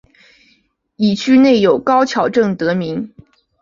[0.95, 3.13] 以区内有高桥镇得名。